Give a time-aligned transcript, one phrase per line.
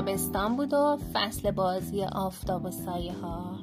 [0.00, 3.58] تابستان بود و فصل بازی آفتاب و سایه ها.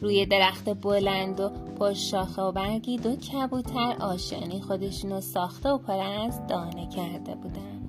[0.00, 5.98] روی درخت بلند و پر شاخه و برگی دو کبوتر آشانی خودشونو ساخته و پر
[5.98, 7.88] از دانه کرده بودن.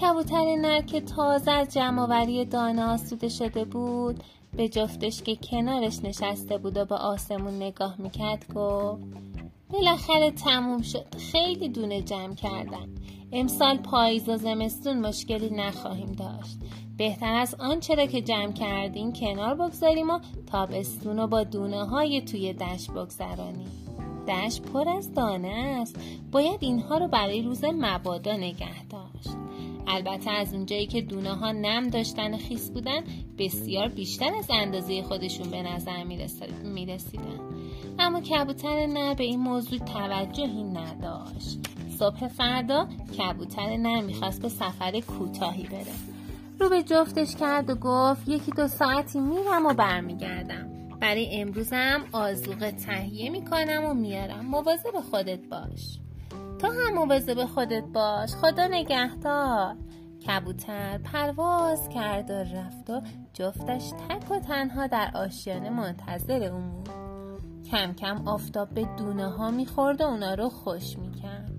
[0.00, 4.22] کبوتر نر که تازه از جمعآوری دانه آسوده شده بود
[4.56, 9.02] به جفتش که کنارش نشسته بود و به آسمون نگاه می‌کرد گفت
[9.70, 11.14] بالاخره تموم شد.
[11.18, 12.88] خیلی دونه جمع کردم
[13.32, 16.58] امسال پاییز و زمستون مشکلی نخواهیم داشت.
[16.96, 22.20] بهتر از آنچه را که جمع کردیم کنار بگذاریم و تابستون رو با دونه های
[22.20, 23.68] توی دشت بگذرانیم.
[24.28, 25.96] دشت پر از دانه است.
[26.32, 29.36] باید اینها رو برای روز مبادا نگه داشت.
[29.86, 33.00] البته از اونجایی که دونه ها نم داشتن و خیس بودن
[33.38, 36.04] بسیار بیشتر از اندازه خودشون به نظر
[36.64, 37.40] می رسیدن
[37.98, 41.58] اما کبوتر نه به این موضوع توجهی نداشت.
[41.98, 46.13] صبح فردا کبوتر نه می‌خواست به سفر کوتاهی بره.
[46.64, 50.88] رو به جفتش کرد و گفت یکی دو ساعتی میرم و برمیگردم.
[51.00, 54.46] برای امروزم آزوقه تهیه می‌کنم و میارم.
[54.46, 55.98] مواظب خودت باش.
[56.58, 58.34] تو هم مواظب خودت باش.
[58.34, 59.76] خدا نگهدار.
[60.26, 66.88] کبوتر پرواز کرد و رفت و جفتش تک و تنها در آشیانه منتظر اون بود.
[67.70, 71.52] کم کم آفتاب به دونه ها می‌خورد و اونا رو خوش می‌کرد.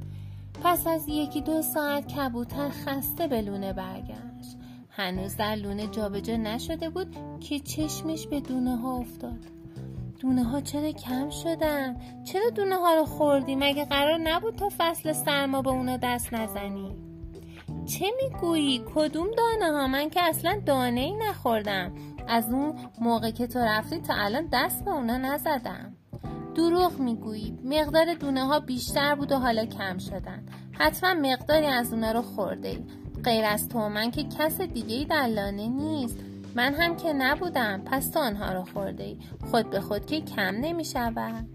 [0.64, 4.55] پس از یکی دو ساعت کبوتر خسته به لونه برگشت.
[4.98, 9.40] هنوز در لونه جابجا نشده بود که چشمش به دونه ها افتاد
[10.20, 15.14] دونه ها چرا کم شدن؟ چرا دونه ها رو خوردی؟ مگه قرار نبود تا فصل
[15.14, 16.96] سرما به اونا دست نزنی؟
[17.86, 21.92] چه می‌گویی؟ کدوم دانه ها؟ من که اصلا دانه ای نخوردم
[22.28, 25.96] از اون موقع که تو رفتی تا الان دست به اونا نزدم
[26.56, 32.12] دروغ می‌گویی مقدار دونه ها بیشتر بود و حالا کم شدن حتما مقداری از اونا
[32.12, 32.80] رو خورده ای
[33.26, 36.17] غیر از تو من که کس دیگه ای در لانه نیست.
[36.55, 37.82] من هم که نبودم.
[37.86, 39.17] پس تو آنها رو خورده ای
[39.52, 41.48] خود به خود که کم نمی شود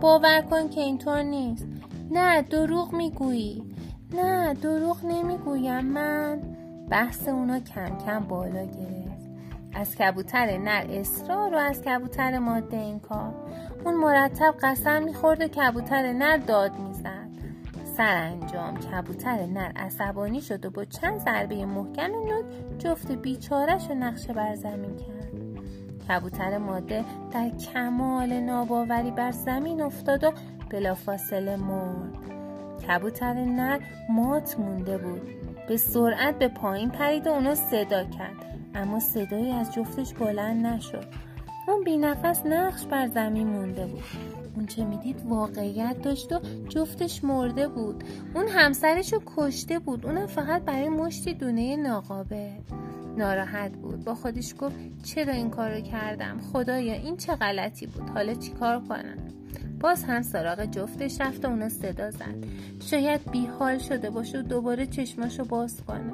[0.00, 1.66] باور کن که اینطور نیست.
[2.10, 3.64] نه دروغ می‌گویی.
[4.14, 6.40] نه دروغ نمی‌گویم من.
[6.90, 9.24] بحث اونا کم کم بالا گرفت.
[9.74, 13.34] از کبوتر نر اصرار و از کبوتر ماده این کار.
[13.84, 17.23] اون مرتب قسم می‌خورد و کبوتر نر داد می‌زد.
[17.96, 24.32] سرانجام کبوتر نر عصبانی شد و با چند ضربه محکم نود جفت بیچارش و نقشه
[24.32, 25.32] بر زمین کرد.
[26.08, 30.32] کبوتر ماده در کمال ناباوری بر زمین افتاد و
[30.70, 32.14] بلافاصله مرد.
[32.88, 33.80] کبوتر نر
[34.10, 35.22] مات مونده بود.
[35.68, 38.58] به سرعت به پایین پرید و اونو صدا کرد.
[38.74, 41.06] اما صدایی از جفتش بلند نشد.
[41.68, 44.02] اون بی نفس نقش بر زمین مونده بود.
[44.56, 48.04] اون چه می‌دید واقعیت داشت و جفتش مرده بود.
[48.34, 50.06] اون همسرش رو کشته بود.
[50.06, 52.52] اونم فقط برای مشتی دونه ناقابه.
[53.16, 54.04] ناراحت بود.
[54.04, 59.18] با خودش گفت چرا این کارو کردم؟ خدایا این چه غلطی بود؟ حالا چیکار کنم؟
[59.84, 62.34] باز هم سراغ جفتش رفت و اونا صدا زد.
[62.80, 66.12] شاید بیحال شده باشه و دوباره چشماشو باز کنه.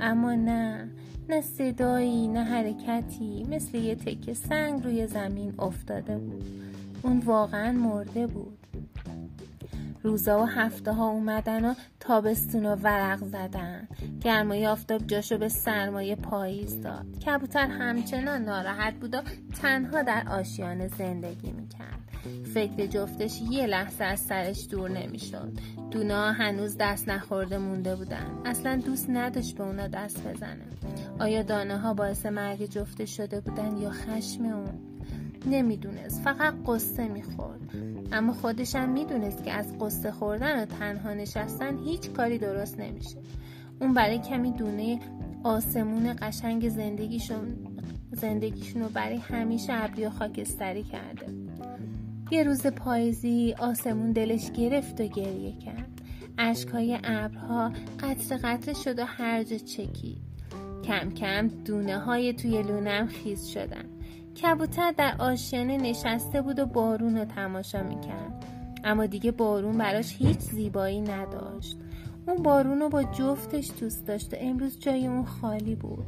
[0.00, 0.88] اما نه
[1.28, 3.46] نه صدایی نه حرکتی.
[3.50, 6.44] مثل یه تکه سنگ روی زمین افتاده بود.
[7.02, 8.61] اون واقعا مرده بود.
[10.02, 13.88] روزا و هفته ها اومدن و تابستون و ورق زدن.
[14.20, 17.18] گرمای آفتاب جاشو به سرمایه پاییز داد.
[17.26, 19.22] کبوتر همچنان ناراحت بود و
[19.62, 21.98] تنها در آشیانه زندگی می‌کرد.
[22.54, 25.52] فکر جفتش یه لحظه از سرش دور نمی‌شد.
[25.90, 28.38] دونا هنوز دست نخورده مونده بودن.
[28.44, 30.64] اصلا دوست نداشت به اونا دست بزنه.
[31.18, 34.78] آیا دانه ها باعث مرگ جفتش شده بودن یا خشم اون؟
[35.46, 37.60] نمی‌دونست فقط قصه می‌خورد.
[38.12, 43.16] اما خودشم می‌دونست که از قصه خوردن و تنها نشستن هیچ کاری درست نمیشه.
[43.80, 45.00] اون برای کمی دونه
[45.44, 47.56] آسمون قشنگ زندگیشون
[48.12, 51.26] زندگیشون رو برای همیشه ابری و خاکستری کرده.
[52.30, 55.88] یه روز پاییزی آسمون دلش گرفت و گریه کرد.
[56.38, 60.18] اشکهای ابرها قطر قطره شد و هر جا چکید.
[60.84, 63.84] کم کم دونه های توی لونم خیز شدن.
[64.34, 68.44] کبوتر در آشیانه نشسته بود و بارون رو تماشا می‌کرد.
[68.84, 71.76] اما دیگه بارون براش هیچ زیبایی نداشت.
[72.28, 76.06] اون بارون رو با جفتش دوست داشت و امروز جای اون خالی بود.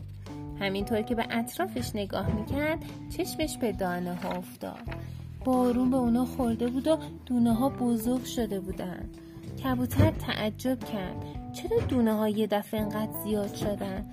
[0.61, 2.79] همینطور که به اطرافش نگاه می‌کرد
[3.17, 4.82] چشمش به دانه ها افتاد.
[5.44, 9.09] بارون به اونا خورده بود و دونه ها بزرگ شده بودن.
[9.65, 11.25] کبوتر تعجب کرد.
[11.53, 14.05] چرا دونه ها یه دفعه انقدر زیاد شدن؟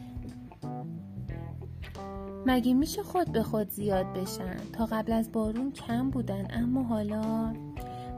[2.46, 7.54] مگه میشه خود به خود زیاد بشن؟ تا قبل از بارون کم بودن اما حالا؟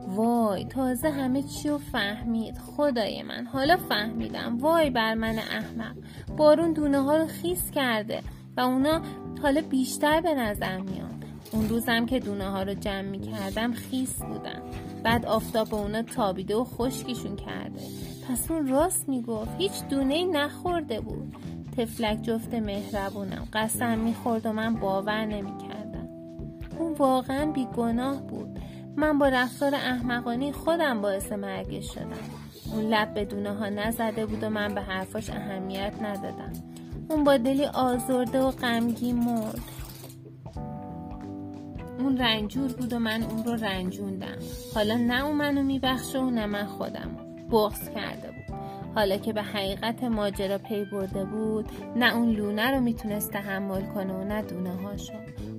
[0.08, 2.58] وای تازه همه چی رو فهمید.
[2.58, 4.58] خدای من حالا فهمیدم.
[4.58, 5.96] وای بر من احمق.
[6.38, 8.22] بارون دونه ها رو خیس کرده
[8.58, 9.02] و اونا
[9.42, 11.24] حالا بیشتر به نظر میان.
[11.52, 14.62] اون روزم که دونه ها رو جمع می کردم خیس بودم
[15.04, 17.82] بعد آفتاب اونا تابیده و خشکشون کرده.
[18.30, 19.52] پس اون راست می‌گفت.
[19.58, 21.36] هیچ دونه نخورده بود.
[21.78, 23.48] تفلک جفت مهربونم.
[23.54, 26.10] قسم می‌خورد و من باور نمی‌کردم.
[26.80, 28.60] اون واقعا بیگناه بود.
[28.96, 32.08] من با رفتار احمقانه خودم باعث مرگش شدم.
[32.74, 36.54] اون لب به دونه ها نزده بود و من به حرفاش اهمیت ندادم.
[37.10, 39.62] اون با دلی آزرده و غمگین مرد.
[42.00, 44.38] اون رنجور بود و من اون رو رنجوندم.
[44.76, 47.10] حالا نه اون منو میبخشه و نه من خودم.
[47.52, 48.33] بغض کرده
[48.96, 54.14] حالا که به حقیقت ماجرا پی برده بود نه اون لونه رو می‌تونست تحمل کنه
[54.14, 55.14] و نه دونه هاشو.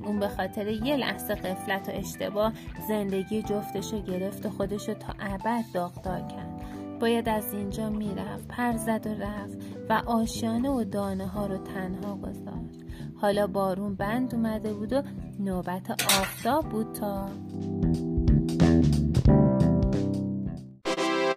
[0.04, 2.52] اون به خاطر یه لحظه قفلت و اشتباه
[2.88, 6.64] زندگی جفتشو گرفت و خودشو تا ابد داغدار کرد.
[7.00, 9.58] باید از اینجا می‌رفت پر زد و رفت
[9.88, 12.84] و آشیانه و دانه ها رو تنها گذاشت.
[13.16, 15.02] حالا بارون بند اومده بود و
[15.40, 17.28] نوبت آفتاب بود تا